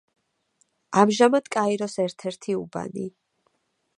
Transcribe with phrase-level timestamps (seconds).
[1.01, 3.07] ამჟამად კაიროს ერთ-ერთი უბანი.